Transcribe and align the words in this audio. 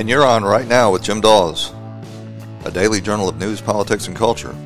And 0.00 0.08
you're 0.08 0.24
on 0.24 0.44
right 0.44 0.66
now 0.66 0.92
with 0.92 1.02
Jim 1.02 1.20
Daws, 1.20 1.74
a 2.64 2.70
daily 2.70 3.02
journal 3.02 3.28
of 3.28 3.36
news, 3.36 3.60
politics, 3.60 4.06
and 4.06 4.16
culture 4.16 4.56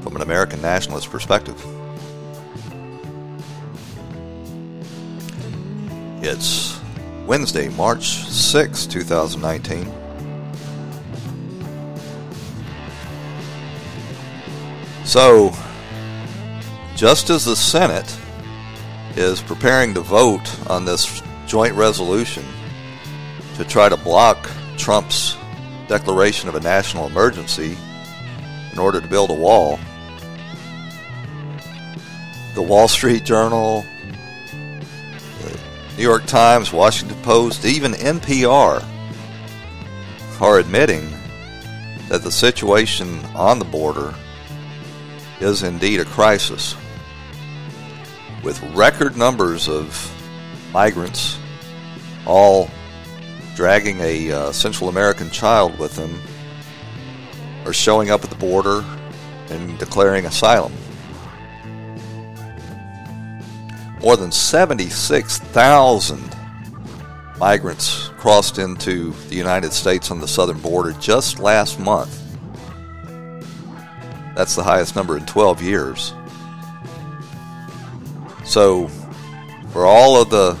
from 0.00 0.16
an 0.16 0.22
American 0.22 0.62
nationalist 0.62 1.10
perspective. 1.10 1.62
It's 6.26 6.80
Wednesday, 7.26 7.68
March 7.68 8.24
6, 8.30 8.86
2019. 8.86 9.92
So, 15.04 15.52
just 16.96 17.28
as 17.28 17.44
the 17.44 17.54
Senate 17.54 18.16
is 19.16 19.42
preparing 19.42 19.92
to 19.92 20.00
vote 20.00 20.70
on 20.70 20.86
this 20.86 21.22
joint 21.46 21.74
resolution 21.74 22.42
to 23.56 23.64
try 23.66 23.90
to 23.90 23.96
block 23.98 24.50
Trump's 24.78 25.36
declaration 25.88 26.48
of 26.48 26.54
a 26.54 26.60
national 26.60 27.06
emergency 27.06 27.76
in 28.72 28.78
order 28.78 28.98
to 28.98 29.08
build 29.08 29.28
a 29.28 29.34
wall. 29.34 29.78
The 32.54 32.62
Wall 32.62 32.88
Street 32.88 33.24
Journal, 33.24 33.84
New 35.96 36.02
York 36.02 36.26
Times, 36.26 36.72
Washington 36.72 37.20
Post, 37.22 37.64
even 37.64 37.92
NPR 37.92 38.84
are 40.44 40.58
admitting 40.58 41.08
that 42.08 42.22
the 42.22 42.30
situation 42.30 43.24
on 43.34 43.58
the 43.58 43.64
border 43.64 44.14
is 45.40 45.62
indeed 45.62 46.00
a 46.00 46.04
crisis. 46.04 46.76
With 48.42 48.62
record 48.74 49.16
numbers 49.16 49.68
of 49.68 50.10
migrants 50.72 51.38
all 52.26 52.68
dragging 53.56 54.00
a 54.00 54.32
uh, 54.32 54.52
Central 54.52 54.90
American 54.90 55.30
child 55.30 55.78
with 55.78 55.96
them 55.96 56.20
or 57.64 57.72
showing 57.72 58.10
up 58.10 58.22
at 58.22 58.28
the 58.28 58.36
border 58.36 58.84
and 59.48 59.78
declaring 59.78 60.26
asylum. 60.26 60.72
More 64.04 64.16
than 64.18 64.32
76,000 64.32 66.36
migrants 67.38 68.10
crossed 68.18 68.58
into 68.58 69.12
the 69.30 69.34
United 69.34 69.72
States 69.72 70.10
on 70.10 70.20
the 70.20 70.28
southern 70.28 70.60
border 70.60 70.92
just 71.00 71.38
last 71.38 71.80
month. 71.80 72.20
That's 74.36 74.56
the 74.56 74.62
highest 74.62 74.94
number 74.94 75.16
in 75.16 75.24
12 75.24 75.62
years. 75.62 76.12
So, 78.44 78.88
for 79.70 79.86
all 79.86 80.20
of 80.20 80.28
the 80.28 80.58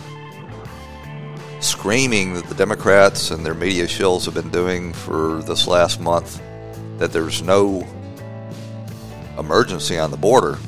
screaming 1.60 2.32
that 2.32 2.46
the 2.46 2.54
Democrats 2.54 3.30
and 3.30 3.44
their 3.44 3.52
media 3.52 3.84
shills 3.84 4.24
have 4.24 4.32
been 4.32 4.48
doing 4.48 4.94
for 4.94 5.42
this 5.42 5.66
last 5.66 6.00
month 6.00 6.40
that 6.96 7.12
there's 7.12 7.42
no 7.42 7.86
emergency 9.38 9.98
on 9.98 10.10
the 10.10 10.16
border, 10.16 10.58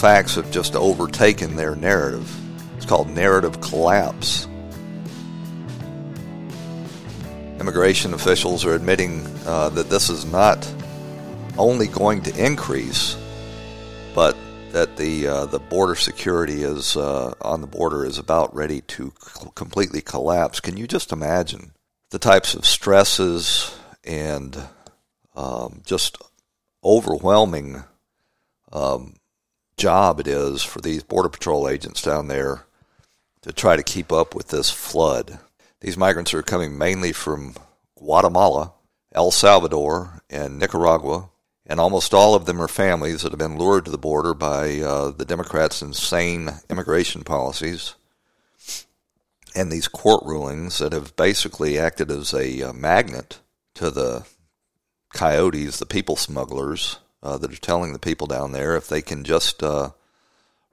facts 0.00 0.36
have 0.36 0.50
just 0.50 0.74
overtaken 0.76 1.56
their 1.56 1.76
narrative. 1.76 2.34
It's 2.78 2.86
called 2.86 3.10
narrative 3.10 3.60
collapse. 3.60 4.48
Immigration 7.60 8.14
officials 8.14 8.64
are 8.64 8.74
admitting 8.74 9.26
uh, 9.44 9.68
that 9.68 9.90
this 9.90 10.08
is 10.08 10.24
not 10.24 10.66
only 11.58 11.86
going 11.86 12.22
to 12.22 12.42
increase, 12.42 13.14
but 14.14 14.34
that 14.72 14.96
the 14.96 15.26
uh, 15.26 15.44
the 15.46 15.58
border 15.58 15.94
security 15.94 16.62
is 16.62 16.96
uh, 16.96 17.34
on 17.42 17.60
the 17.60 17.66
border 17.66 18.06
is 18.06 18.16
about 18.16 18.54
ready 18.54 18.80
to 18.82 19.12
completely 19.54 20.00
collapse. 20.00 20.60
Can 20.60 20.78
you 20.78 20.86
just 20.86 21.12
imagine 21.12 21.72
the 22.08 22.18
types 22.18 22.54
of 22.54 22.64
stresses 22.64 23.76
and 24.02 24.56
um, 25.36 25.82
just 25.84 26.16
overwhelming 26.82 27.84
um, 28.72 29.16
job 29.80 30.20
it 30.20 30.26
is 30.26 30.62
for 30.62 30.80
these 30.80 31.02
border 31.02 31.28
patrol 31.28 31.68
agents 31.68 32.02
down 32.02 32.28
there 32.28 32.66
to 33.42 33.52
try 33.52 33.76
to 33.76 33.82
keep 33.82 34.12
up 34.12 34.34
with 34.34 34.48
this 34.48 34.70
flood? 34.70 35.38
These 35.80 35.96
migrants 35.96 36.34
are 36.34 36.42
coming 36.42 36.76
mainly 36.76 37.12
from 37.12 37.54
Guatemala, 37.96 38.72
El 39.12 39.30
Salvador, 39.30 40.22
and 40.28 40.58
Nicaragua 40.58 41.30
and 41.66 41.78
almost 41.78 42.12
all 42.12 42.34
of 42.34 42.46
them 42.46 42.60
are 42.60 42.66
families 42.66 43.22
that 43.22 43.30
have 43.30 43.38
been 43.38 43.56
lured 43.56 43.84
to 43.84 43.92
the 43.92 43.98
border 43.98 44.34
by 44.34 44.80
uh, 44.80 45.10
the 45.10 45.24
Democrats' 45.24 45.82
insane 45.82 46.50
immigration 46.68 47.22
policies 47.22 47.94
and 49.54 49.70
these 49.70 49.88
court 49.88 50.24
rulings 50.24 50.78
that 50.78 50.92
have 50.92 51.14
basically 51.16 51.78
acted 51.78 52.10
as 52.10 52.34
a 52.34 52.62
uh, 52.62 52.72
magnet 52.72 53.40
to 53.74 53.90
the 53.90 54.24
coyotes, 55.12 55.78
the 55.78 55.86
people 55.86 56.16
smugglers, 56.16 56.98
uh, 57.22 57.38
that 57.38 57.52
are 57.52 57.56
telling 57.56 57.92
the 57.92 57.98
people 57.98 58.26
down 58.26 58.52
there 58.52 58.76
if 58.76 58.88
they 58.88 59.02
can 59.02 59.24
just 59.24 59.62
uh, 59.62 59.90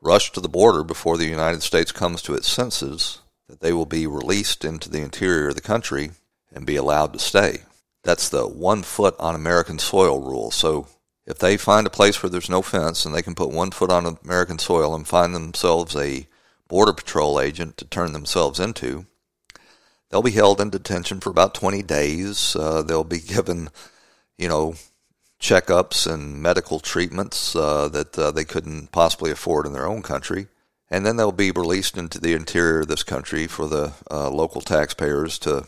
rush 0.01 0.31
to 0.31 0.39
the 0.39 0.49
border 0.49 0.83
before 0.83 1.17
the 1.17 1.25
United 1.25 1.61
States 1.61 1.91
comes 1.91 2.21
to 2.21 2.33
its 2.33 2.47
senses, 2.47 3.19
that 3.47 3.61
they 3.61 3.73
will 3.73 3.85
be 3.85 4.07
released 4.07 4.63
into 4.63 4.89
the 4.89 5.01
interior 5.01 5.49
of 5.49 5.55
the 5.55 5.61
country 5.61 6.11
and 6.53 6.65
be 6.65 6.75
allowed 6.75 7.13
to 7.13 7.19
stay. 7.19 7.61
That's 8.03 8.29
the 8.29 8.47
one 8.47 8.83
foot 8.83 9.15
on 9.19 9.35
American 9.35 9.79
soil 9.79 10.21
rule. 10.21 10.51
So 10.51 10.87
if 11.25 11.37
they 11.39 11.57
find 11.57 11.85
a 11.85 11.91
place 11.91 12.23
where 12.23 12.29
there's 12.29 12.49
no 12.49 12.61
fence 12.61 13.05
and 13.05 13.13
they 13.13 13.21
can 13.21 13.35
put 13.35 13.51
one 13.51 13.71
foot 13.71 13.91
on 13.91 14.17
American 14.23 14.59
soil 14.59 14.95
and 14.95 15.05
find 15.05 15.35
themselves 15.35 15.95
a 15.95 16.27
border 16.69 16.93
patrol 16.93 17.39
agent 17.39 17.77
to 17.77 17.85
turn 17.85 18.13
themselves 18.13 18.59
into, 18.59 19.05
they'll 20.09 20.21
be 20.21 20.31
held 20.31 20.61
in 20.61 20.69
detention 20.69 21.19
for 21.19 21.29
about 21.29 21.53
20 21.53 21.83
days. 21.83 22.55
Uh, 22.55 22.81
they'll 22.81 23.03
be 23.03 23.19
given, 23.19 23.69
you 24.37 24.47
know, 24.47 24.75
checkups 25.39 26.11
and 26.11 26.41
medical 26.41 26.79
treatments 26.79 27.55
uh, 27.55 27.87
that 27.89 28.17
uh, 28.17 28.31
they 28.31 28.43
couldn't 28.43 28.91
possibly 28.91 29.31
afford 29.31 29.65
in 29.65 29.73
their 29.73 29.87
own 29.87 30.01
country. 30.01 30.47
And 30.89 31.05
then 31.05 31.17
they'll 31.17 31.31
be 31.31 31.51
released 31.51 31.97
into 31.97 32.19
the 32.19 32.33
interior 32.33 32.81
of 32.81 32.87
this 32.87 33.03
country 33.03 33.45
for 33.45 33.67
the 33.67 33.93
uh, 34.09 34.29
local 34.29 34.61
taxpayers 34.61 35.37
to 35.39 35.67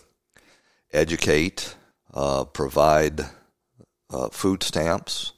educate, 0.94 1.76
uh, 2.14 2.46
provide 2.46 3.22
uh, 4.10 4.30
food 4.30 4.64
stamps, 4.64 5.34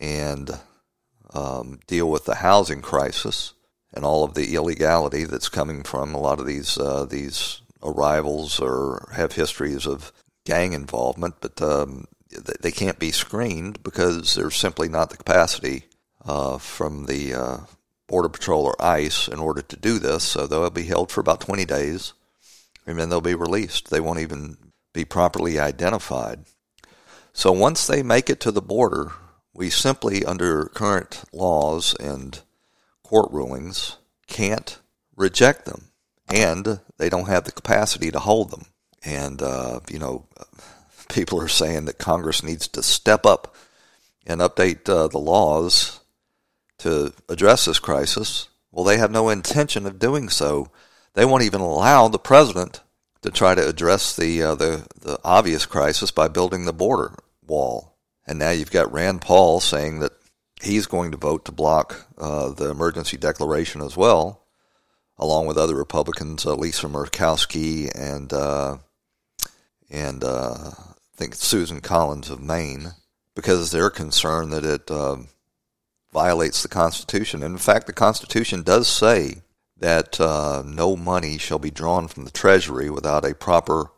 and 0.00 0.58
um, 1.34 1.80
deal 1.86 2.10
with 2.10 2.24
the 2.24 2.36
housing 2.36 2.80
crisis 2.80 3.52
and 3.92 4.04
all 4.04 4.24
of 4.24 4.34
the 4.34 4.54
illegality 4.54 5.24
that's 5.24 5.48
coming 5.48 5.82
from 5.82 6.14
a 6.14 6.20
lot 6.20 6.40
of 6.40 6.46
these 6.46 6.78
uh, 6.78 7.04
these 7.04 7.60
arrivals 7.82 8.60
or 8.60 9.08
have 9.14 9.32
histories 9.32 9.86
of 9.86 10.12
gang 10.44 10.72
involvement, 10.72 11.34
but 11.40 11.60
um, 11.62 12.06
they 12.60 12.72
can't 12.72 12.98
be 12.98 13.12
screened 13.12 13.82
because 13.82 14.34
there's 14.34 14.56
simply 14.56 14.88
not 14.88 15.10
the 15.10 15.16
capacity 15.16 15.84
uh, 16.24 16.58
from 16.58 17.06
the 17.06 17.34
uh, 17.34 17.56
Border 18.06 18.28
Patrol 18.28 18.66
or 18.66 18.82
ICE 18.82 19.28
in 19.28 19.38
order 19.38 19.62
to 19.62 19.76
do 19.76 19.98
this. 19.98 20.24
So 20.24 20.46
they'll 20.46 20.70
be 20.70 20.84
held 20.84 21.10
for 21.10 21.20
about 21.20 21.40
20 21.40 21.64
days, 21.64 22.12
and 22.86 22.98
then 22.98 23.08
they'll 23.08 23.20
be 23.20 23.34
released. 23.34 23.90
They 23.90 24.00
won't 24.00 24.20
even 24.20 24.56
be 24.92 25.04
properly 25.04 25.58
identified. 25.58 26.44
So 27.32 27.52
once 27.52 27.86
they 27.86 28.02
make 28.02 28.30
it 28.30 28.40
to 28.40 28.50
the 28.50 28.62
border, 28.62 29.12
we 29.52 29.70
simply, 29.70 30.24
under 30.24 30.66
current 30.66 31.24
laws 31.32 31.94
and 32.00 32.40
court 33.02 33.30
rulings, 33.30 33.96
can't 34.26 34.78
reject 35.16 35.64
them. 35.64 35.90
And 36.28 36.80
they 36.98 37.08
don't 37.08 37.28
have 37.28 37.44
the 37.44 37.52
capacity 37.52 38.10
to 38.10 38.18
hold 38.18 38.50
them. 38.50 38.66
And, 39.04 39.40
uh, 39.42 39.80
you 39.88 39.98
know, 39.98 40.26
people 41.08 41.40
are 41.40 41.48
saying 41.48 41.84
that 41.86 41.98
Congress 41.98 42.42
needs 42.42 42.68
to 42.68 42.82
step 42.82 43.26
up 43.26 43.54
and 44.26 44.40
update 44.40 44.88
uh, 44.88 45.08
the 45.08 45.18
laws 45.18 46.00
to 46.78 47.12
address 47.28 47.64
this 47.64 47.78
crisis. 47.78 48.48
Well, 48.70 48.84
they 48.84 48.98
have 48.98 49.10
no 49.10 49.28
intention 49.28 49.86
of 49.86 49.98
doing 49.98 50.28
so. 50.28 50.70
They 51.14 51.24
won't 51.24 51.44
even 51.44 51.60
allow 51.60 52.08
the 52.08 52.18
president 52.18 52.80
to 53.22 53.30
try 53.30 53.54
to 53.54 53.66
address 53.66 54.14
the 54.14 54.42
uh, 54.42 54.54
the 54.54 54.86
the 55.00 55.18
obvious 55.24 55.66
crisis 55.66 56.10
by 56.10 56.28
building 56.28 56.64
the 56.64 56.72
border 56.72 57.14
wall. 57.46 57.96
And 58.26 58.38
now 58.38 58.50
you've 58.50 58.70
got 58.70 58.92
Rand 58.92 59.22
Paul 59.22 59.60
saying 59.60 60.00
that 60.00 60.12
he's 60.62 60.86
going 60.86 61.12
to 61.12 61.16
vote 61.16 61.44
to 61.46 61.52
block 61.52 62.06
uh, 62.18 62.50
the 62.50 62.70
emergency 62.70 63.16
declaration 63.16 63.80
as 63.80 63.96
well, 63.96 64.42
along 65.16 65.46
with 65.46 65.56
other 65.56 65.74
Republicans, 65.74 66.44
uh, 66.44 66.54
Lisa 66.54 66.86
Murkowski 66.86 67.90
and 67.94 68.32
uh, 68.32 68.78
and 69.90 70.24
uh, 70.24 70.70
think 71.16 71.34
Susan 71.34 71.80
Collins 71.80 72.30
of 72.30 72.40
Maine, 72.40 72.92
because 73.34 73.70
they're 73.70 73.90
concerned 73.90 74.52
that 74.52 74.64
it 74.64 74.90
uh, 74.90 75.16
violates 76.12 76.62
the 76.62 76.68
Constitution. 76.68 77.42
And 77.42 77.54
in 77.54 77.58
fact, 77.58 77.86
the 77.86 77.92
Constitution 77.92 78.62
does 78.62 78.88
say 78.88 79.42
that 79.78 80.20
uh, 80.20 80.62
no 80.64 80.96
money 80.96 81.38
shall 81.38 81.58
be 81.58 81.70
drawn 81.70 82.08
from 82.08 82.24
the 82.24 82.30
Treasury 82.30 82.90
without 82.90 83.24
a 83.24 83.34
proper 83.34 83.90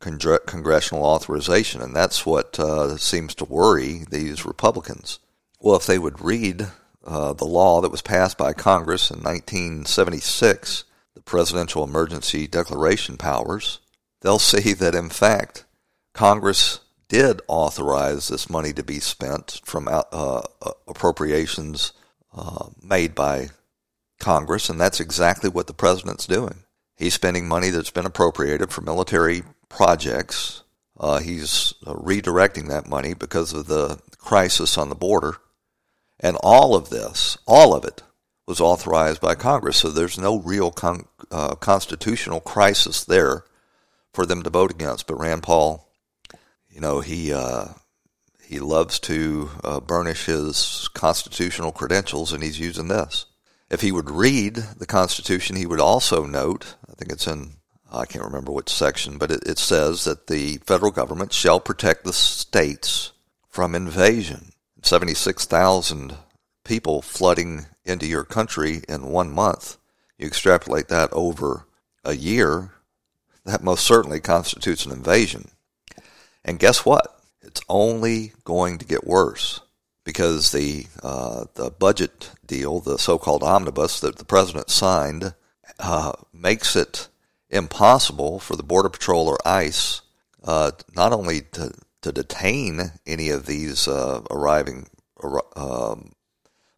congressional 0.00 1.04
authorization, 1.04 1.80
and 1.80 1.96
that's 1.96 2.26
what 2.26 2.58
uh, 2.60 2.96
seems 2.96 3.34
to 3.34 3.44
worry 3.44 4.04
these 4.10 4.44
Republicans. 4.44 5.18
Well, 5.60 5.76
if 5.76 5.86
they 5.86 5.98
would 5.98 6.20
read 6.20 6.68
uh, 7.04 7.32
the 7.32 7.46
law 7.46 7.80
that 7.80 7.90
was 7.90 8.02
passed 8.02 8.36
by 8.36 8.52
Congress 8.52 9.10
in 9.10 9.22
1976, 9.22 10.84
the 11.14 11.20
Presidential 11.22 11.82
Emergency 11.82 12.46
Declaration 12.46 13.16
powers, 13.16 13.80
they'll 14.20 14.38
see 14.40 14.74
that 14.74 14.94
in 14.94 15.08
fact 15.08 15.64
Congress 16.16 16.80
did 17.08 17.42
authorize 17.46 18.28
this 18.28 18.48
money 18.48 18.72
to 18.72 18.82
be 18.82 18.98
spent 18.98 19.60
from 19.64 19.86
uh, 19.86 20.02
uh 20.10 20.42
appropriations 20.88 21.92
uh, 22.34 22.70
made 22.82 23.14
by 23.14 23.50
Congress, 24.18 24.70
and 24.70 24.80
that's 24.80 24.98
exactly 24.98 25.50
what 25.50 25.66
the 25.66 25.74
president's 25.74 26.26
doing. 26.26 26.64
He's 26.96 27.12
spending 27.12 27.46
money 27.46 27.68
that's 27.68 27.90
been 27.90 28.06
appropriated 28.06 28.70
for 28.70 28.80
military 28.80 29.42
projects. 29.68 30.62
Uh, 30.98 31.18
he's 31.18 31.74
redirecting 31.84 32.68
that 32.68 32.88
money 32.88 33.12
because 33.12 33.52
of 33.52 33.66
the 33.66 34.00
crisis 34.16 34.78
on 34.78 34.88
the 34.88 34.94
border. 34.94 35.36
And 36.18 36.38
all 36.42 36.74
of 36.74 36.88
this, 36.88 37.36
all 37.46 37.74
of 37.74 37.84
it, 37.84 38.02
was 38.46 38.58
authorized 38.58 39.20
by 39.20 39.34
Congress. 39.34 39.76
So 39.76 39.90
there's 39.90 40.18
no 40.18 40.38
real 40.38 40.70
con- 40.70 41.08
uh, 41.30 41.56
constitutional 41.56 42.40
crisis 42.40 43.04
there 43.04 43.44
for 44.14 44.24
them 44.24 44.42
to 44.44 44.48
vote 44.48 44.70
against. 44.70 45.06
But 45.06 45.20
Rand 45.20 45.42
Paul, 45.42 45.85
you 46.76 46.82
know, 46.82 47.00
he 47.00 47.32
uh, 47.32 47.68
he 48.44 48.60
loves 48.60 49.00
to 49.00 49.48
uh, 49.64 49.80
burnish 49.80 50.26
his 50.26 50.90
constitutional 50.92 51.72
credentials, 51.72 52.34
and 52.34 52.42
he's 52.42 52.60
using 52.60 52.88
this. 52.88 53.24
If 53.70 53.80
he 53.80 53.90
would 53.90 54.10
read 54.10 54.56
the 54.56 54.84
Constitution, 54.84 55.56
he 55.56 55.64
would 55.64 55.80
also 55.80 56.26
note, 56.26 56.74
I 56.86 56.92
think 56.92 57.10
it's 57.10 57.26
in 57.26 57.52
I 57.90 58.04
can't 58.04 58.26
remember 58.26 58.52
which 58.52 58.68
section, 58.68 59.16
but 59.16 59.30
it, 59.30 59.42
it 59.46 59.58
says 59.58 60.04
that 60.04 60.26
the 60.26 60.58
federal 60.66 60.90
government 60.90 61.32
shall 61.32 61.60
protect 61.60 62.04
the 62.04 62.12
states 62.12 63.12
from 63.48 63.74
invasion. 63.74 64.50
76,000 64.82 66.14
people 66.62 67.00
flooding 67.00 67.64
into 67.86 68.06
your 68.06 68.24
country 68.24 68.82
in 68.86 69.06
one 69.06 69.32
month. 69.32 69.78
You 70.18 70.26
extrapolate 70.26 70.88
that 70.88 71.10
over 71.14 71.66
a 72.04 72.14
year, 72.14 72.72
that 73.46 73.64
most 73.64 73.86
certainly 73.86 74.20
constitutes 74.20 74.84
an 74.84 74.92
invasion. 74.92 75.52
And 76.46 76.60
guess 76.60 76.86
what? 76.86 77.20
It's 77.42 77.60
only 77.68 78.32
going 78.44 78.78
to 78.78 78.86
get 78.86 79.06
worse 79.06 79.60
because 80.04 80.52
the 80.52 80.86
uh, 81.02 81.46
the 81.54 81.70
budget 81.70 82.30
deal, 82.46 82.78
the 82.80 82.98
so-called 82.98 83.42
omnibus 83.42 84.00
that 84.00 84.16
the 84.16 84.24
president 84.24 84.70
signed, 84.70 85.34
uh, 85.80 86.12
makes 86.32 86.76
it 86.76 87.08
impossible 87.50 88.38
for 88.38 88.54
the 88.54 88.62
Border 88.62 88.88
Patrol 88.88 89.28
or 89.28 89.38
ICE 89.44 90.00
uh, 90.44 90.70
not 90.94 91.12
only 91.12 91.40
to, 91.40 91.72
to 92.02 92.12
detain 92.12 92.92
any 93.04 93.30
of 93.30 93.46
these 93.46 93.88
uh, 93.88 94.22
arriving 94.30 94.86
uh, 95.56 95.96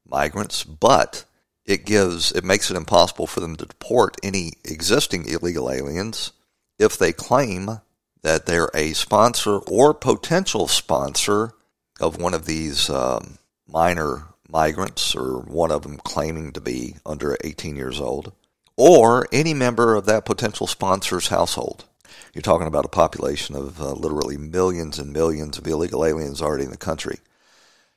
migrants, 0.06 0.65
but 0.65 1.26
it 1.67 1.85
gives 1.85 2.32
it 2.32 2.44
makes 2.44 2.70
it 2.70 2.76
impossible 2.76 3.26
for 3.26 3.41
them 3.41 3.56
to 3.56 3.67
deport 3.67 4.17
any 4.23 4.53
existing 4.65 5.29
illegal 5.29 5.70
aliens 5.70 6.32
if 6.79 6.97
they 6.97 7.12
claim 7.12 7.81
that 8.23 8.47
they're 8.47 8.70
a 8.75 8.93
sponsor 8.93 9.59
or 9.59 9.94
potential 9.94 10.69
sponsor 10.69 11.53
of 12.00 12.20
one 12.20 12.35
of 12.35 12.47
these 12.47 12.91
um, 12.91 13.38
minor 13.67 14.25
migrants 14.49 15.15
or 15.15 15.41
one 15.41 15.70
of 15.70 15.82
them 15.82 15.99
claiming 15.99 16.53
to 16.53 16.61
be 16.61 16.97
under 17.05 17.37
18 17.44 17.76
years 17.76 18.00
old 18.00 18.32
or 18.76 19.26
any 19.32 19.53
member 19.53 19.94
of 19.94 20.06
that 20.06 20.25
potential 20.25 20.67
sponsor's 20.67 21.29
household. 21.29 21.85
You're 22.32 22.43
talking 22.43 22.67
about 22.67 22.85
a 22.85 22.88
population 22.88 23.55
of 23.56 23.81
uh, 23.81 23.93
literally 23.93 24.37
millions 24.37 24.99
and 24.99 25.12
millions 25.12 25.59
of 25.59 25.67
illegal 25.67 26.05
aliens 26.05 26.41
already 26.41 26.65
in 26.65 26.70
the 26.70 26.76
country. 26.76 27.19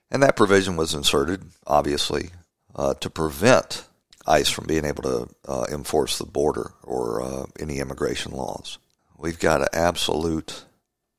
And 0.09 0.23
that 0.23 0.35
provision 0.35 0.75
was 0.75 0.94
inserted, 0.94 1.44
obviously, 1.65 2.31
uh, 2.75 2.95
to 2.95 3.09
prevent 3.09 3.85
ICE 4.27 4.50
from 4.50 4.65
being 4.65 4.85
able 4.85 5.03
to 5.03 5.29
uh, 5.47 5.65
enforce 5.71 6.18
the 6.18 6.25
border 6.25 6.71
or 6.83 7.21
uh, 7.21 7.45
any 7.59 7.79
immigration 7.79 8.31
laws. 8.31 8.77
We've 9.21 9.38
got 9.38 9.62
an 9.62 9.68
absolute 9.71 10.65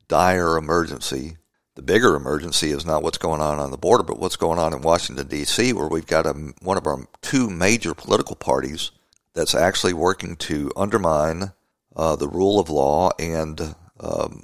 dire 0.09 0.57
emergency. 0.57 1.37
The 1.77 1.83
bigger 1.83 2.17
emergency 2.17 2.73
is 2.73 2.85
not 2.85 3.05
what's 3.05 3.17
going 3.17 3.41
on 3.41 3.61
on 3.61 3.71
the 3.71 3.79
border, 3.79 4.03
but 4.03 4.19
what's 4.19 4.35
going 4.35 4.59
on 4.59 4.75
in 4.75 4.83
Washington, 4.83 5.29
D.C., 5.29 5.73
where 5.73 5.87
we've 5.87 6.07
got 6.07 6.27
a, 6.27 6.33
one 6.63 6.77
of 6.77 6.87
our 6.89 7.07
two 7.21 7.49
major 7.49 7.95
political 7.95 8.35
parties 8.35 8.91
that's 9.35 9.55
actually 9.55 9.93
working 9.93 10.35
to 10.35 10.73
undermine 10.77 11.53
uh, 11.95 12.17
the 12.17 12.27
rule 12.27 12.59
of 12.59 12.69
law 12.69 13.11
and 13.21 13.77
um, 14.01 14.43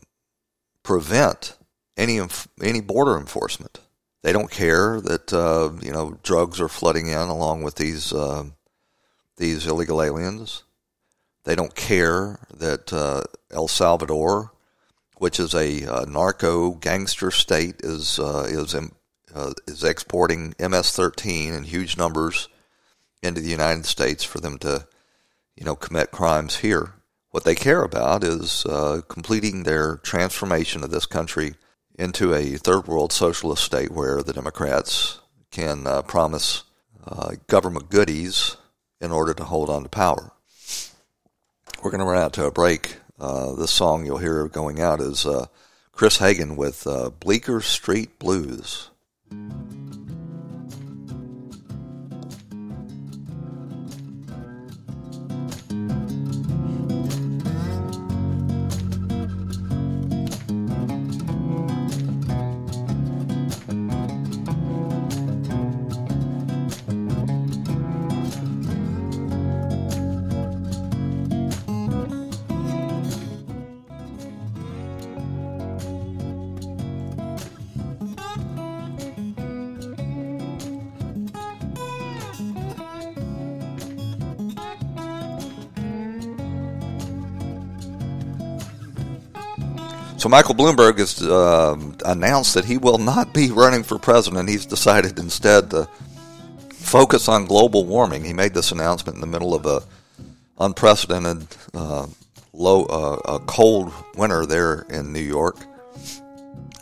prevent 0.85 1.57
any 1.97 2.21
any 2.63 2.81
border 2.81 3.19
enforcement. 3.19 3.81
They 4.23 4.33
don't 4.33 4.53
care 4.53 5.01
that 5.01 5.33
uh, 5.33 5.73
you 5.85 5.91
know 5.91 6.17
drugs 6.23 6.61
are 6.61 6.69
flooding 6.69 7.09
in 7.09 7.17
along 7.17 7.65
with 7.65 7.75
these 7.75 8.13
uh, 8.13 8.45
these 9.37 9.67
illegal 9.67 10.01
aliens. 10.01 10.63
They 11.49 11.57
don't 11.57 11.75
care 11.75 12.39
that 12.53 12.93
uh, 12.93 13.23
El 13.51 13.69
Salvador, 13.69 14.53
which 15.17 15.41
is 15.41 15.55
a 15.55 15.83
uh, 15.91 16.05
narco 16.05 16.73
gangster 16.73 17.31
state, 17.31 17.77
is 17.79 18.19
uh, 18.19 18.47
is 18.47 18.77
is 19.67 19.83
exporting 19.83 20.55
MS-13 20.59 21.57
in 21.57 21.65
huge 21.65 21.97
numbers 21.97 22.51
into 23.23 23.41
the 23.41 23.49
United 23.49 23.87
States 23.87 24.23
for 24.25 24.41
them 24.41 24.59
to, 24.59 24.87
you 25.57 25.65
know, 25.65 25.75
commit 25.75 26.11
crimes 26.11 26.57
here. 26.57 26.93
What 27.31 27.45
they 27.45 27.55
care 27.55 27.83
about 27.83 28.25
is 28.25 28.67
uh, 28.67 29.01
completing 29.09 29.63
their 29.63 29.97
transformation 29.97 30.85
of 30.85 30.91
this 30.91 31.07
country 31.07 31.55
into 31.99 32.35
a 32.35 32.59
third 32.59 32.87
world 32.87 33.11
socialist 33.11 33.65
state 33.65 33.91
where 33.91 34.23
the 34.23 34.35
Democrats 34.35 35.21
can 35.51 35.87
uh, 35.87 36.03
promise 36.03 36.65
uh, 37.07 37.37
government 37.47 37.89
goodies 37.89 38.59
in 39.01 39.13
order 39.13 39.33
to 39.33 39.45
hold 39.45 39.71
on 39.71 39.85
to 39.85 39.89
power. 39.89 40.35
We're 41.83 41.93
going 41.93 42.01
to 42.01 42.07
run 42.07 42.21
out 42.21 42.33
to 42.35 42.45
a 42.45 42.51
break. 42.51 42.97
Uh, 43.21 43.55
this 43.55 43.71
song 43.71 44.05
you'll 44.05 44.19
hear 44.19 44.49
going 44.49 44.81
out 44.81 45.01
is 45.01 45.25
uh, 45.25 45.47
Chris 45.93 46.19
Hagen 46.19 46.57
with 46.57 46.87
uh, 46.89 47.11
Bleecker 47.11 47.61
Street 47.61 48.19
Blues. 48.19 48.91
So 90.19 90.29
Michael 90.29 90.57
Bloomberg 90.57 90.99
has 90.99 91.23
uh, 91.23 91.79
announced 92.05 92.55
that 92.55 92.65
he 92.65 92.77
will 92.77 92.99
not 92.99 93.33
be 93.33 93.53
running 93.53 93.85
for 93.85 94.01
president. 94.01 94.49
He's 94.49 94.67
decided 94.67 95.17
instead 95.17 95.71
to 95.71 95.89
focus 96.71 97.29
on 97.29 97.47
global 97.47 97.85
warming. 97.85 98.25
He 98.25 98.33
made 98.33 98.53
this 98.53 98.73
announcement 98.73 99.15
in 99.15 99.21
the 99.21 99.29
middle 99.29 99.55
of 99.55 99.65
a 99.65 99.81
unprecedented 100.59 101.47
uh, 101.73 102.09
low, 102.53 102.85
uh, 102.87 103.37
a 103.37 103.39
cold 103.47 103.93
winter 104.17 104.45
there 104.45 104.87
in 104.91 105.13
New 105.13 105.21
York, 105.21 105.57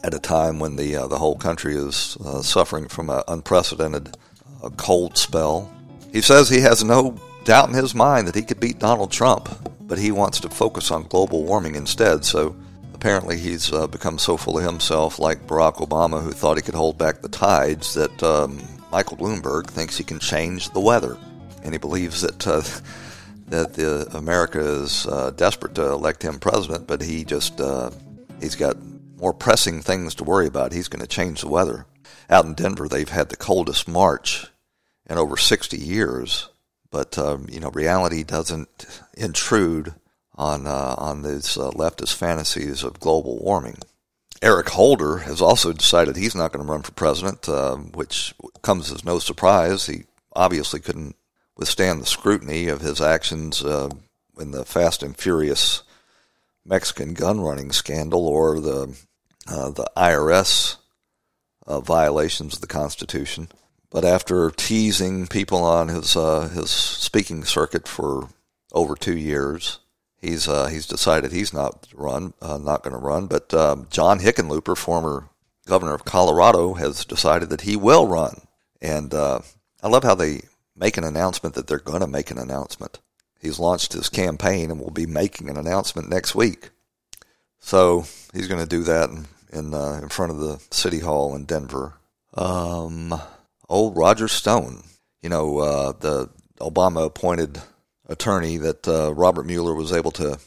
at 0.03 0.15
a 0.15 0.19
time 0.19 0.59
when 0.59 0.77
the 0.77 0.97
uh, 0.97 1.07
the 1.07 1.19
whole 1.19 1.37
country 1.37 1.77
is 1.77 2.17
uh, 2.25 2.41
suffering 2.41 2.89
from 2.89 3.11
an 3.11 3.23
unprecedented 3.29 4.17
uh, 4.63 4.71
cold 4.79 5.19
spell. 5.19 5.71
He 6.11 6.23
says 6.23 6.49
he 6.49 6.63
has 6.63 6.83
no 6.83 7.19
doubt 7.45 7.69
in 7.69 7.75
his 7.75 7.95
mind 7.95 8.29
that 8.29 8.35
he 8.35 8.41
could 8.41 8.61
beat 8.61 8.79
Donald 8.79 9.13
Trump, 9.13 9.51
but 9.83 9.99
he 9.99 10.11
wants 10.11 10.41
to 10.41 10.49
focus 10.49 10.91
on 10.91 11.03
global 11.03 11.45
warming 11.45 11.75
instead. 11.75 12.25
So 12.25 12.57
apparently, 13.07 13.39
he's 13.39 13.73
uh, 13.73 13.87
become 13.87 14.19
so 14.19 14.37
full 14.37 14.59
of 14.59 14.65
himself, 14.65 15.21
like 15.21 15.47
Barack 15.47 15.77
Obama, 15.77 16.21
who 16.21 16.33
thought 16.33 16.57
he 16.57 16.63
could 16.63 16.75
hold 16.75 16.99
back 16.99 17.23
the 17.23 17.29
tides, 17.29 17.95
that 17.95 18.21
um, 18.21 18.61
Michael 18.91 19.17
Bloomberg 19.17 19.69
thinks 19.69 19.97
he 19.97 20.03
can 20.03 20.19
change 20.19 20.71
the 20.71 20.81
weather, 20.81 21.17
and 21.63 21.73
he 21.73 21.79
believes 21.79 22.23
that. 22.23 22.45
Uh, 22.45 22.63
that 23.49 23.75
the 23.75 24.09
America 24.17 24.59
is 24.59 25.07
uh, 25.07 25.31
desperate 25.31 25.77
to 25.77 25.93
elect 25.93 26.21
him 26.21 26.41
president, 26.41 26.89
but 26.89 27.01
he 27.01 27.25
just 27.25 27.61
he's 28.41 28.57
got 28.57 28.77
more 29.19 29.33
pressing 29.33 29.83
things 29.83 30.17
to 30.17 30.25
worry 30.25 30.49
about. 30.49 30.73
He's 30.73 30.89
going 30.89 31.01
to 31.01 31.07
change 31.07 31.43
the 31.43 31.49
weather. 31.49 31.87
Out 32.29 32.45
in 32.45 32.55
Denver, 32.55 32.89
they've 32.89 33.09
had 33.09 33.29
the 33.29 33.37
coldest 33.37 33.87
March 33.87 34.49
in 35.09 35.17
over 35.17 35.37
60 35.37 35.77
years, 35.77 36.49
but 36.91 37.17
um, 37.19 37.47
you 37.49 37.61
know 37.61 37.71
reality 37.71 38.25
doesn't 38.25 38.85
intrude 39.17 39.95
on 40.37 40.67
uh, 40.67 40.95
on 40.99 41.23
these 41.23 41.57
uh, 41.57 41.71
leftist 41.71 42.15
fantasies 42.15 42.83
of 42.83 43.01
global 43.01 43.39
warming. 43.39 43.79
Eric 44.43 44.69
Holder 44.71 45.19
has 45.19 45.41
also 45.41 45.73
decided 45.73 46.17
he's 46.17 46.35
not 46.35 46.53
going 46.53 46.65
to 46.65 46.71
run 46.71 46.83
for 46.83 46.93
president, 46.93 47.49
uh, 47.49 47.77
which 47.77 48.35
comes 48.63 48.93
as 48.93 49.05
no 49.05 49.19
surprise. 49.19 49.87
He 49.87 50.05
obviously 50.35 50.81
couldn't 50.81 51.17
withstand 51.57 52.03
the 52.03 52.07
scrutiny 52.07 52.69
of 52.69 52.83
his 52.83 53.01
actions 53.01 53.65
uh, 53.65 53.89
in 54.39 54.51
the 54.51 54.65
Fast 54.65 55.03
and 55.03 55.17
Furious 55.17 55.83
Mexican 56.65 57.15
gun 57.15 57.41
running 57.41 57.73
scandal 57.73 58.27
or 58.27 58.61
the 58.61 58.97
uh, 59.49 59.71
the 59.71 59.87
IRS 59.97 60.77
uh, 61.67 61.81
violations 61.81 62.55
of 62.55 62.61
the 62.61 62.67
Constitution. 62.67 63.49
But 63.91 64.05
after 64.05 64.51
teasing 64.51 65.27
people 65.29 65.65
on 65.65 65.89
his 65.89 66.17
uh, 66.17 66.49
his 66.49 66.71
speaking 66.71 67.45
circuit 67.45 67.89
for 67.89 68.29
over 68.73 68.95
two 68.95 69.17
years, 69.17 69.79
he's 70.21 70.49
uh, 70.49 70.67
he's 70.67 70.87
decided 70.87 71.33
he's 71.33 71.53
not 71.53 71.87
run 71.95 72.35
uh, 72.41 72.59
not 72.59 72.83
going 72.83 72.93
to 72.95 72.99
run. 72.99 73.27
But 73.27 73.53
um, 73.55 73.87
John 73.91 74.21
Hickenlooper, 74.21 74.77
former 74.77 75.29
governor 75.67 75.95
of 75.95 76.05
Colorado, 76.05 76.75
has 76.75 77.05
decided 77.05 77.51
that 77.51 77.63
he 77.63 77.77
will 77.77 78.07
run. 78.07 78.43
And 78.81 79.13
uh, 79.15 79.41
I 79.83 79.89
love 79.89 80.05
how 80.05 80.15
they 80.15 80.43
make 80.75 80.97
an 80.97 81.05
announcement 81.05 81.55
that 81.55 81.67
they're 81.67 81.79
going 81.79 82.01
to 82.01 82.07
make 82.07 82.31
an 82.31 82.39
announcement. 82.39 83.01
He's 83.41 83.59
launched 83.59 83.93
his 83.93 84.09
campaign 84.09 84.71
and 84.71 84.81
will 84.81 84.91
be 84.91 85.07
making 85.07 85.49
an 85.49 85.57
announcement 85.57 86.09
next 86.09 86.35
week. 86.35 86.71
So 87.59 88.05
he's 88.33 88.49
going 88.49 88.63
to 88.63 88.69
do 88.69 88.83
that 88.85 89.11
in 89.11 89.27
in, 89.53 89.75
uh, 89.75 89.99
in 90.03 90.09
front 90.09 90.33
of 90.33 90.39
the 90.39 90.61
city 90.71 91.01
hall 91.01 91.35
in 91.35 91.45
Denver. 91.45 91.95
Um, 92.35 93.15
old 93.69 93.97
Roger 93.97 94.29
Stone, 94.29 94.83
you 95.23 95.29
know, 95.29 95.59
uh, 95.59 95.93
the 95.93 96.31
Obama 96.61 97.07
appointed 97.07 97.61
attorney 98.09 98.57
that 98.59 98.87
uh, 98.87 99.13
Robert 99.15 99.47
Mueller 99.47 99.75
was 99.75 99.93
able 99.93 100.11
to 100.13 100.39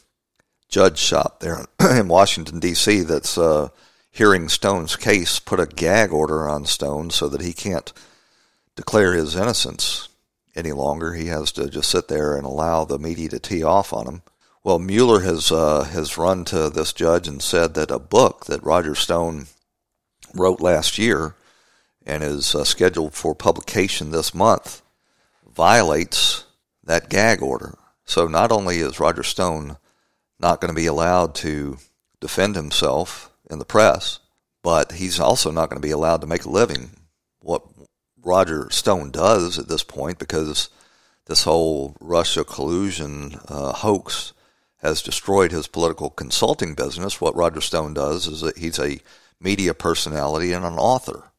judge 0.68 0.98
shop 0.98 1.40
there 1.40 1.66
in 1.90 2.08
Washington 2.08 2.60
D.C. 2.60 3.02
That's 3.02 3.36
uh, 3.36 3.68
hearing 4.10 4.48
Stone's 4.48 4.96
case 4.96 5.38
put 5.38 5.60
a 5.60 5.66
gag 5.66 6.12
order 6.12 6.48
on 6.48 6.64
Stone 6.66 7.10
so 7.10 7.28
that 7.28 7.40
he 7.40 7.52
can't 7.52 7.92
declare 8.76 9.14
his 9.14 9.36
innocence 9.36 10.08
any 10.54 10.72
longer. 10.72 11.14
He 11.14 11.26
has 11.26 11.52
to 11.52 11.68
just 11.68 11.90
sit 11.90 12.08
there 12.08 12.36
and 12.36 12.44
allow 12.44 12.84
the 12.84 12.98
media 12.98 13.28
to 13.30 13.38
tee 13.38 13.62
off 13.62 13.92
on 13.92 14.06
him. 14.06 14.22
Well, 14.62 14.78
Mueller 14.78 15.20
has 15.20 15.50
uh, 15.50 15.84
has 15.84 16.18
run 16.18 16.44
to 16.46 16.68
this 16.68 16.92
judge 16.92 17.26
and 17.26 17.42
said 17.42 17.74
that 17.74 17.90
a 17.90 17.98
book 17.98 18.46
that 18.46 18.62
Roger 18.62 18.94
Stone 18.94 19.46
wrote 20.34 20.60
last 20.60 20.98
year 20.98 21.34
and 22.06 22.22
is 22.22 22.54
uh, 22.54 22.64
scheduled 22.64 23.14
for 23.14 23.34
publication 23.34 24.10
this 24.10 24.34
month 24.34 24.82
violates 25.54 26.29
that 26.90 27.08
gag 27.08 27.40
order. 27.40 27.78
So 28.04 28.26
not 28.26 28.50
only 28.50 28.78
is 28.78 28.98
Roger 28.98 29.22
Stone 29.22 29.76
not 30.40 30.60
going 30.60 30.74
to 30.74 30.80
be 30.80 30.86
allowed 30.86 31.36
to 31.36 31.78
defend 32.20 32.56
himself 32.56 33.30
in 33.48 33.60
the 33.60 33.64
press, 33.64 34.18
but 34.64 34.92
he's 34.92 35.20
also 35.20 35.52
not 35.52 35.70
going 35.70 35.80
to 35.80 35.86
be 35.86 35.92
allowed 35.92 36.20
to 36.22 36.26
make 36.26 36.44
a 36.44 36.50
living. 36.50 36.90
What 37.38 37.62
Roger 38.20 38.68
Stone 38.70 39.12
does 39.12 39.56
at 39.56 39.68
this 39.68 39.84
point, 39.84 40.18
because 40.18 40.68
this 41.26 41.44
whole 41.44 41.96
Russia 42.00 42.42
collusion 42.42 43.38
uh, 43.48 43.72
hoax 43.72 44.32
has 44.78 45.00
destroyed 45.00 45.52
his 45.52 45.68
political 45.68 46.10
consulting 46.10 46.74
business. 46.74 47.20
What 47.20 47.36
Roger 47.36 47.60
Stone 47.60 47.94
does 47.94 48.26
is 48.26 48.40
that 48.40 48.58
he's 48.58 48.80
a 48.80 48.98
media 49.40 49.74
personality 49.74 50.52
and 50.52 50.64
an 50.64 50.74
author. 50.74 51.29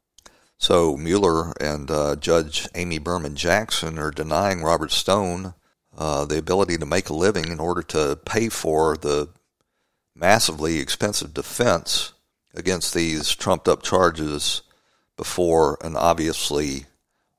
So 0.61 0.95
Mueller 0.95 1.53
and 1.59 1.89
uh, 1.89 2.15
Judge 2.17 2.67
Amy 2.75 2.99
Berman 2.99 3.35
Jackson 3.35 3.97
are 3.97 4.11
denying 4.11 4.61
Robert 4.61 4.91
Stone 4.91 5.55
uh, 5.97 6.25
the 6.25 6.37
ability 6.37 6.77
to 6.77 6.85
make 6.85 7.09
a 7.09 7.15
living 7.15 7.47
in 7.47 7.59
order 7.59 7.81
to 7.81 8.19
pay 8.25 8.47
for 8.47 8.95
the 8.95 9.29
massively 10.15 10.77
expensive 10.77 11.33
defense 11.33 12.13
against 12.53 12.93
these 12.93 13.31
trumped 13.31 13.67
up 13.67 13.81
charges 13.81 14.61
before 15.17 15.79
an 15.81 15.97
obviously 15.97 16.85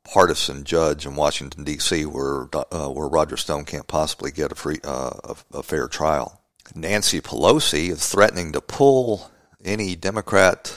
partisan 0.02 0.64
judge 0.64 1.06
in 1.06 1.14
Washington 1.14 1.62
D.C. 1.62 2.04
where 2.04 2.48
uh, 2.52 2.88
where 2.88 3.06
Roger 3.06 3.36
Stone 3.36 3.66
can't 3.66 3.86
possibly 3.86 4.32
get 4.32 4.50
a 4.50 4.56
free 4.56 4.80
uh, 4.82 5.10
a, 5.22 5.36
a, 5.58 5.62
fair 5.62 5.86
trial. 5.86 6.42
Nancy 6.74 7.20
Pelosi 7.20 7.88
is 7.90 8.04
threatening 8.04 8.50
to 8.50 8.60
pull 8.60 9.30
any 9.64 9.94
Democrat 9.94 10.76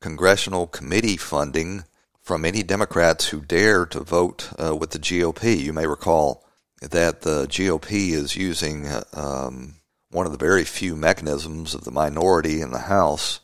congressional 0.00 0.66
committee 0.66 1.16
funding 1.16 1.84
from 2.22 2.44
any 2.44 2.62
Democrats 2.62 3.28
who 3.28 3.40
dare 3.40 3.86
to 3.86 4.00
vote 4.00 4.50
uh, 4.62 4.74
with 4.74 4.90
the 4.90 4.98
GOP. 4.98 5.58
You 5.58 5.72
may 5.72 5.86
recall 5.86 6.44
that 6.80 7.22
the 7.22 7.46
GOP 7.46 8.10
is 8.10 8.36
using 8.36 8.88
um, 9.12 9.76
one 10.10 10.26
of 10.26 10.32
the 10.32 10.38
very 10.38 10.64
few 10.64 10.96
mechanisms 10.96 11.74
of 11.74 11.84
the 11.84 11.90
minority 11.90 12.60
in 12.60 12.72
the 12.72 12.80
House 12.80 13.40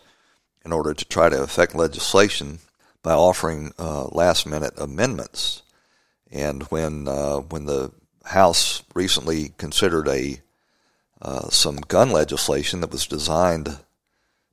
in 0.65 0.73
order 0.73 0.95
to 0.95 1.05
try 1.05 1.29
to 1.29 1.43
affect 1.43 1.75
legislation 1.75 2.59
by 3.03 3.13
offering 3.13 3.73
uh, 3.79 4.05
last 4.07 4.47
minute 4.47 4.75
amendments. 4.77 5.63
And 6.31 6.63
when 6.65 7.09
uh, 7.09 7.39
when 7.39 7.67
the 7.67 7.93
House 8.25 8.83
recently 8.95 9.51
considered 9.59 10.09
a 10.09 10.41
uh, 11.21 11.49
some 11.51 11.77
gun 11.77 12.11
legislation 12.11 12.81
that 12.81 12.91
was 12.91 13.07
designed 13.07 13.79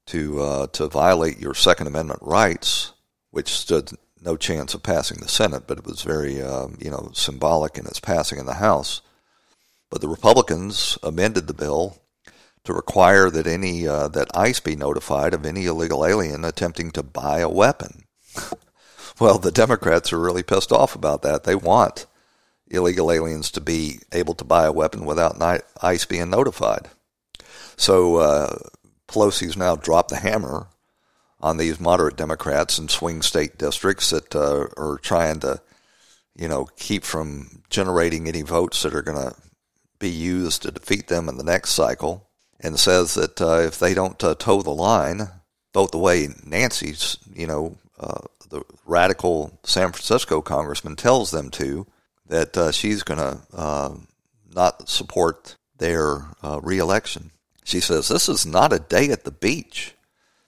to 0.09 0.41
uh, 0.41 0.67
to 0.67 0.87
violate 0.87 1.39
your 1.39 1.53
Second 1.53 1.87
Amendment 1.87 2.19
rights, 2.23 2.93
which 3.29 3.49
stood 3.49 3.91
no 4.21 4.35
chance 4.35 4.73
of 4.73 4.83
passing 4.83 5.19
the 5.19 5.27
Senate, 5.27 5.63
but 5.67 5.77
it 5.77 5.85
was 5.85 6.01
very 6.01 6.41
um, 6.41 6.77
you 6.79 6.89
know 6.89 7.11
symbolic 7.13 7.77
in 7.77 7.85
its 7.85 7.99
passing 7.99 8.39
in 8.39 8.45
the 8.45 8.55
House. 8.55 9.01
But 9.89 10.01
the 10.01 10.07
Republicans 10.07 10.97
amended 11.03 11.47
the 11.47 11.53
bill 11.53 12.01
to 12.63 12.73
require 12.73 13.29
that 13.29 13.47
any 13.47 13.87
uh, 13.87 14.07
that 14.09 14.35
ICE 14.35 14.59
be 14.59 14.75
notified 14.75 15.33
of 15.33 15.45
any 15.45 15.65
illegal 15.67 16.05
alien 16.05 16.43
attempting 16.43 16.91
to 16.91 17.03
buy 17.03 17.39
a 17.39 17.49
weapon. 17.49 18.05
well, 19.19 19.37
the 19.37 19.51
Democrats 19.51 20.11
are 20.11 20.19
really 20.19 20.43
pissed 20.43 20.71
off 20.71 20.95
about 20.95 21.21
that. 21.21 21.43
They 21.43 21.55
want 21.55 22.07
illegal 22.67 23.11
aliens 23.11 23.51
to 23.51 23.61
be 23.61 23.99
able 24.11 24.33
to 24.35 24.43
buy 24.43 24.65
a 24.65 24.71
weapon 24.71 25.05
without 25.05 25.41
ICE 25.81 26.05
being 26.05 26.29
notified. 26.29 26.89
So 27.77 28.17
uh, 28.17 28.57
Pelosi's 29.09 29.57
now 29.57 29.75
dropped 29.75 30.09
the 30.09 30.17
hammer 30.17 30.67
on 31.41 31.57
these 31.57 31.79
moderate 31.79 32.15
Democrats 32.15 32.77
in 32.77 32.87
swing 32.87 33.21
state 33.21 33.57
districts 33.57 34.09
that 34.11 34.35
uh, 34.35 34.67
are 34.77 34.99
trying 35.01 35.39
to, 35.39 35.61
you 36.35 36.47
know, 36.47 36.65
keep 36.77 37.03
from 37.03 37.63
generating 37.69 38.27
any 38.27 38.41
votes 38.41 38.83
that 38.83 38.93
are 38.93 39.01
going 39.01 39.17
to 39.17 39.35
be 39.99 40.09
used 40.09 40.61
to 40.61 40.71
defeat 40.71 41.07
them 41.07 41.27
in 41.27 41.37
the 41.37 41.43
next 41.43 41.71
cycle, 41.71 42.27
and 42.59 42.79
says 42.79 43.13
that 43.15 43.41
uh, 43.41 43.59
if 43.59 43.79
they 43.79 43.93
don't 43.93 44.23
uh, 44.23 44.35
toe 44.35 44.61
the 44.61 44.69
line, 44.69 45.27
vote 45.73 45.91
the 45.91 45.97
way 45.97 46.29
Nancy's, 46.45 47.17
you 47.33 47.47
know, 47.47 47.77
uh, 47.99 48.21
the 48.49 48.63
radical 48.85 49.59
San 49.63 49.91
Francisco 49.91 50.41
congressman 50.41 50.95
tells 50.95 51.31
them 51.31 51.49
to, 51.51 51.85
that 52.27 52.57
uh, 52.57 52.71
she's 52.71 53.03
going 53.03 53.19
to 53.19 53.39
uh, 53.53 53.93
not 54.53 54.89
support 54.89 55.55
their 55.77 56.25
reelection. 56.61 57.31
She 57.69 57.79
says, 57.79 58.07
This 58.07 58.27
is 58.27 58.45
not 58.45 58.73
a 58.73 58.79
day 58.79 59.09
at 59.11 59.23
the 59.23 59.31
beach. 59.31 59.95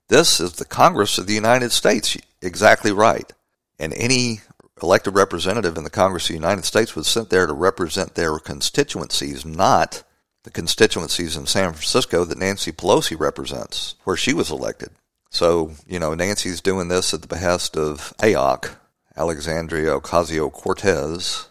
This 0.08 0.40
is 0.40 0.54
the 0.54 0.66
Congress 0.66 1.18
of 1.18 1.28
the 1.28 1.34
United 1.34 1.72
States. 1.72 2.18
Exactly 2.42 2.92
right. 2.92 3.32
And 3.80 3.94
any 3.94 4.42
elected 4.82 5.14
representative 5.14 5.78
in 5.78 5.84
the 5.84 5.90
Congress 5.90 6.26
of 6.26 6.30
the 6.30 6.34
United 6.34 6.66
States 6.66 6.96
was 6.96 7.08
sent 7.08 7.30
there 7.30 7.46
to 7.46 7.54
represent 7.54 8.16
their 8.16 8.40
constituencies, 8.40 9.46
not 9.46 10.04
the 10.44 10.50
constituencies 10.50 11.38
in 11.38 11.46
San 11.46 11.74
Francisco 11.74 12.26
that 12.26 12.40
Nancy 12.40 12.72
Pelosi 12.72 13.18
represents, 13.20 13.96
where 14.04 14.18
she 14.18 14.34
was 14.34 14.50
elected. 14.50 14.90
So, 15.30 15.74
you 15.88 16.00
know, 16.00 16.14
Nancy's 16.14 16.60
doing 16.60 16.88
this 16.88 17.14
at 17.14 17.22
the 17.22 17.28
behest 17.28 17.78
of 17.78 18.14
AOC, 18.18 18.76
Alexandria 19.16 19.92
Ocasio 20.00 20.52
Cortez. 20.52 21.48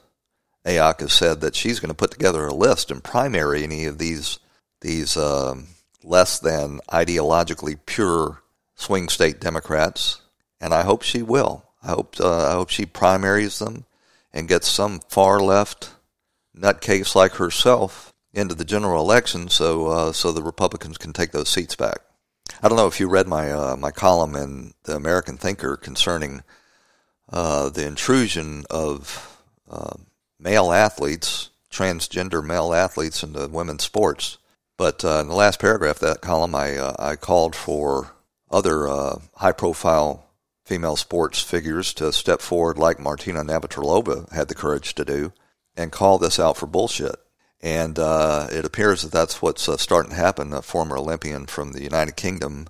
AOC 0.66 1.00
has 1.00 1.12
said 1.12 1.40
that 1.40 1.54
she's 1.54 1.80
going 1.80 1.88
to 1.88 1.94
put 1.94 2.10
together 2.10 2.46
a 2.46 2.52
list 2.52 2.90
and 2.90 3.02
primary 3.02 3.62
any 3.62 3.86
of 3.86 3.98
these 3.98 4.40
these 4.80 5.16
um, 5.16 5.68
less 6.02 6.38
than 6.38 6.80
ideologically 6.90 7.78
pure 7.86 8.42
swing 8.74 9.08
state 9.08 9.40
Democrats, 9.40 10.22
and 10.60 10.72
I 10.72 10.82
hope 10.82 11.02
she 11.02 11.22
will. 11.22 11.64
I 11.82 11.88
hope 11.90 12.16
uh, 12.20 12.48
I 12.48 12.52
hope 12.52 12.70
she 12.70 12.86
primaries 12.86 13.58
them 13.58 13.84
and 14.32 14.48
gets 14.48 14.68
some 14.68 15.00
far 15.08 15.40
left 15.40 15.90
nutcase 16.56 17.14
like 17.14 17.32
herself 17.32 18.12
into 18.32 18.54
the 18.54 18.64
general 18.64 19.02
election, 19.02 19.48
so 19.48 19.86
uh, 19.88 20.12
so 20.12 20.32
the 20.32 20.42
Republicans 20.42 20.98
can 20.98 21.12
take 21.12 21.32
those 21.32 21.48
seats 21.48 21.76
back. 21.76 21.98
I 22.62 22.68
don't 22.68 22.76
know 22.76 22.86
if 22.86 23.00
you 23.00 23.08
read 23.08 23.26
my 23.26 23.50
uh, 23.50 23.76
my 23.76 23.90
column 23.90 24.36
in 24.36 24.74
the 24.84 24.96
American 24.96 25.36
Thinker 25.36 25.76
concerning 25.76 26.42
uh, 27.30 27.70
the 27.70 27.86
intrusion 27.86 28.64
of 28.70 29.38
uh, 29.70 29.96
male 30.38 30.72
athletes, 30.72 31.50
transgender 31.70 32.44
male 32.44 32.74
athletes 32.74 33.22
into 33.22 33.46
women's 33.48 33.84
sports. 33.84 34.38
But 34.80 35.04
uh, 35.04 35.18
in 35.20 35.28
the 35.28 35.34
last 35.34 35.60
paragraph 35.60 35.96
of 35.96 36.08
that 36.08 36.22
column, 36.22 36.54
I 36.54 36.78
uh, 36.78 36.94
I 36.98 37.16
called 37.16 37.54
for 37.54 38.12
other 38.50 38.88
high 39.34 39.52
profile 39.52 40.30
female 40.64 40.96
sports 40.96 41.42
figures 41.42 41.92
to 41.92 42.10
step 42.14 42.40
forward, 42.40 42.78
like 42.78 42.98
Martina 42.98 43.44
Navratilova 43.44 44.32
had 44.32 44.48
the 44.48 44.54
courage 44.54 44.94
to 44.94 45.04
do, 45.04 45.34
and 45.76 45.92
call 45.92 46.16
this 46.16 46.40
out 46.40 46.56
for 46.56 46.66
bullshit. 46.66 47.16
And 47.60 47.98
uh, 47.98 48.48
it 48.50 48.64
appears 48.64 49.02
that 49.02 49.12
that's 49.12 49.42
what's 49.42 49.68
uh, 49.68 49.76
starting 49.76 50.12
to 50.12 50.16
happen. 50.16 50.54
A 50.54 50.62
former 50.62 50.96
Olympian 50.96 51.44
from 51.44 51.72
the 51.72 51.82
United 51.82 52.16
Kingdom, 52.16 52.66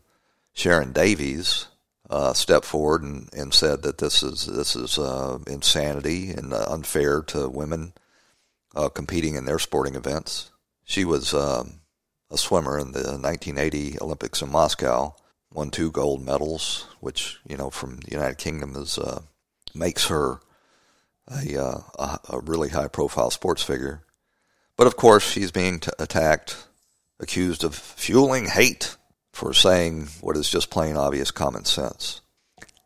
Sharron 0.52 0.93
Davies, 0.93 1.69
uh, 2.11 2.33
stepped 2.33 2.67
forward 2.67 3.05
and, 3.05 3.33
and 3.33 3.55
said 3.55 3.83
that 3.83 3.99
this 3.99 4.25
is 4.25 4.47
this 4.47 4.75
is 4.75 4.99
uh, 4.99 5.38
insanity 5.47 6.31
and 6.31 6.52
uh, 6.52 6.64
unfair 6.71 7.23
to 7.23 7.49
women 7.49 7.93
uh, 8.75 8.88
competing 8.88 9.37
in 9.37 9.45
their 9.45 9.61
sporting 9.61 9.95
events. 9.95 10.50
She 10.83 11.05
was 11.05 11.33
um, 11.33 11.81
a 12.30 12.38
swimmer 12.38 12.78
in 12.78 12.92
the 12.92 13.00
1980 13.00 13.99
Olympics 14.00 14.42
in 14.42 14.50
Moscow, 14.50 15.14
won 15.52 15.70
two 15.70 15.90
gold 15.90 16.25
medals, 16.25 16.87
which 17.00 17.38
you 17.49 17.56
know 17.56 17.70
from 17.70 17.99
the 17.99 18.12
United 18.12 18.38
Kingdom 18.38 18.75
is 18.76 18.99
uh, 18.99 19.22
makes 19.75 20.06
her 20.06 20.40
a, 21.28 21.62
uh, 21.62 21.80
a, 21.99 22.18
a 22.30 22.40
really 22.40 22.68
high 22.68 22.88
profile 22.88 23.30
sports 23.30 23.62
figure. 23.62 24.02
But 24.76 24.87
of 24.87 24.96
course, 24.96 25.28
she's 25.28 25.50
being 25.50 25.80
t- 25.80 25.90
attacked, 25.99 26.56
accused 27.18 27.64
of 27.64 27.75
fueling 27.75 28.46
hate 28.46 28.96
for 29.32 29.52
saying 29.52 30.08
what 30.20 30.37
is 30.37 30.49
just 30.49 30.70
plain 30.70 30.96
obvious 30.96 31.30
common 31.30 31.64
sense. 31.64 32.20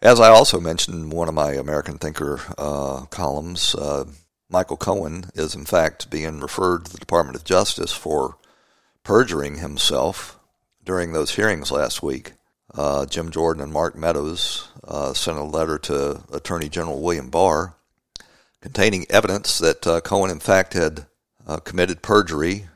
As 0.02 0.20
I 0.20 0.28
also 0.28 0.60
mentioned 0.60 0.96
in 1.04 1.10
one 1.10 1.28
of 1.28 1.34
my 1.34 1.52
American 1.52 1.98
Thinker 1.98 2.40
uh, 2.58 3.06
columns, 3.06 3.74
uh, 3.74 4.04
Michael 4.50 4.76
Cohen 4.76 5.30
is 5.34 5.54
in 5.54 5.64
fact 5.64 6.10
being 6.10 6.40
referred 6.40 6.84
to 6.84 6.92
the 6.92 6.98
Department 6.98 7.36
of 7.36 7.44
Justice 7.44 7.92
for 7.92 8.36
perjuring 9.04 9.58
himself 9.58 10.38
during 10.82 11.12
those 11.12 11.37
hearings 11.37 11.70
last 11.70 12.02
week 12.02 12.32
uh, 12.76 13.06
Jim 13.06 13.30
Jordan 13.30 13.62
and 13.62 13.73
Mark 13.73 13.96
Meadows 13.96 14.68
uh, 14.87 15.14
sent 15.14 15.38
a 15.38 15.44
letter 15.44 15.78
to 15.78 16.23
Attorney 16.32 16.68
General 16.68 17.00
William 17.00 17.30
Barr 17.30 17.76
containing 18.61 19.06
evidence 19.11 19.58
that 19.58 19.87
uh, 19.87 20.00
Cohen, 20.00 20.30
in 20.30 20.40
fact, 20.40 20.73
had 20.73 21.06
uh, 21.46 21.58
committed 21.58 22.02
perjury. 22.02 22.66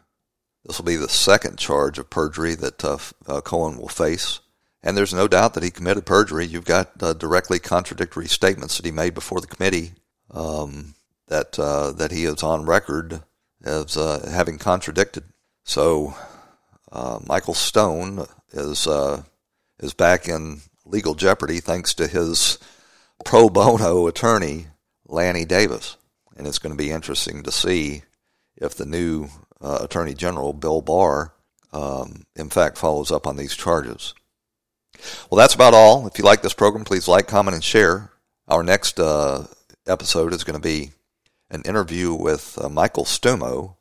This 0.64 0.78
will 0.78 0.85
be 0.85 0.97
the 0.97 1.08
second 1.08 1.58
charge 1.58 1.99
of 1.99 2.11
perjury 2.11 2.54
that 2.54 2.85
uh, 2.85 2.99
uh, 3.26 3.40
Cohen 3.40 3.78
will 3.78 3.88
face. 3.88 4.40
And 4.82 4.97
there's 4.97 5.14
no 5.14 5.26
doubt 5.26 5.54
that 5.54 5.64
he 5.64 5.70
committed 5.70 6.06
perjury. 6.06 6.47
You've 6.47 6.64
got 6.64 6.99
directly 7.18 7.58
contradictory 7.58 8.28
statements 8.28 8.76
that 8.76 8.87
he 8.87 8.92
made 8.92 9.12
before 9.12 9.40
the 9.40 9.49
committee 9.49 9.92
um, 10.30 10.94
that 11.26 11.52
that 11.52 12.12
he 12.12 12.25
is 12.25 12.44
on 12.44 12.64
record 12.64 13.23
as 13.64 13.94
having 13.94 14.58
contradicted. 14.58 15.25
So 15.68 16.14
Michael 17.26 17.52
Stone 17.52 18.26
is 18.52 18.88
is 19.78 19.94
back 19.94 20.26
in 20.26 20.62
legal 20.87 21.14
jeopardy 21.14 21.60
thanks 21.60 21.92
to 21.94 22.06
his 22.06 22.58
pro 23.25 23.50
bono 23.50 24.06
attorney, 24.06 24.68
Lanny 25.06 25.44
Davis. 25.44 25.96
And 26.37 26.46
it's 26.46 26.58
going 26.58 26.72
to 26.75 26.82
be 26.82 26.90
interesting 26.90 27.43
to 27.43 27.52
see 27.52 28.02
if 28.56 28.76
the 28.76 28.86
new 28.86 29.28
uh, 29.60 29.80
Attorney 29.82 30.14
General, 30.14 30.52
Bill 30.52 30.80
Barr, 30.80 31.34
um, 31.73 32.25
in 32.34 32.49
fact 32.49 32.78
follows 32.78 33.10
up 33.10 33.26
on 33.26 33.36
these 33.36 33.54
charges. 33.54 34.14
Well, 35.28 35.38
that's 35.38 35.54
about 35.54 35.75
all. 35.75 36.06
If 36.06 36.19
you 36.19 36.25
like 36.25 36.43
this 36.43 36.54
program, 36.54 36.84
please 36.84 37.08
like, 37.08 37.28
comment, 37.28 37.54
and 37.54 37.62
share. 37.62 38.10
Our 38.47 38.62
next 38.62 38.99
uh, 38.99 39.47
episode 39.86 40.32
is 40.32 40.45
going 40.45 40.60
to 40.60 40.66
be 40.66 40.93
an 41.50 41.62
interview 41.62 42.14
with 42.14 42.58
uh, 42.58 42.69
Michael 42.69 43.04
Stumo, 43.04 43.75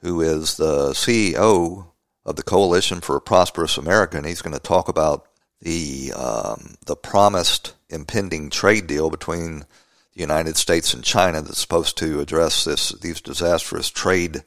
who 0.00 0.20
is 0.20 0.56
the 0.56 0.90
CEO 0.90 1.86
of 2.24 2.36
the 2.36 2.42
Coalition 2.42 3.00
for 3.00 3.16
a 3.16 3.20
Prosperous 3.20 3.78
America, 3.78 4.16
and 4.16 4.26
he's 4.26 4.42
going 4.42 4.54
to 4.54 4.60
talk 4.60 4.88
about 4.88 5.26
the 5.60 6.12
um, 6.14 6.76
the 6.86 6.96
promised 6.96 7.74
impending 7.90 8.50
trade 8.50 8.86
deal 8.86 9.10
between 9.10 9.60
the 9.60 10.20
United 10.20 10.56
States 10.56 10.94
and 10.94 11.02
China 11.02 11.40
that's 11.42 11.58
supposed 11.58 11.96
to 11.98 12.20
address 12.20 12.64
this 12.64 12.90
these 13.00 13.20
disastrous 13.20 13.88
trade 13.88 14.44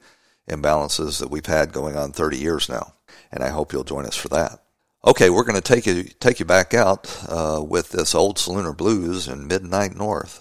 imbalances 0.49 1.19
that 1.19 1.29
we've 1.29 1.45
had 1.45 1.73
going 1.73 1.95
on 1.95 2.11
30 2.11 2.37
years 2.37 2.69
now. 2.69 2.93
And 3.31 3.43
I 3.43 3.49
hope 3.49 3.71
you'll 3.71 3.83
join 3.83 4.05
us 4.05 4.15
for 4.15 4.27
that. 4.29 4.59
Okay, 5.05 5.29
we're 5.29 5.43
going 5.43 5.59
to 5.59 5.61
take 5.61 5.85
you 5.85 6.03
take 6.03 6.39
you 6.39 6.45
back 6.45 6.73
out 6.73 7.23
uh, 7.27 7.63
with 7.67 7.89
this 7.89 8.13
old 8.13 8.37
Salooner 8.37 8.75
Blues 8.75 9.27
in 9.27 9.47
Midnight 9.47 9.95
North. 9.95 10.40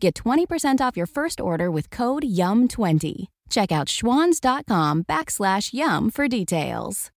Get 0.00 0.14
20% 0.14 0.80
off 0.80 0.96
your 0.96 1.06
first 1.06 1.40
order 1.40 1.70
with 1.70 1.90
code 1.90 2.22
YUM20. 2.22 3.26
Check 3.50 3.72
out 3.72 3.88
schwans.com 3.88 5.04
backslash 5.04 5.72
yum 5.72 6.10
for 6.10 6.28
details. 6.28 7.10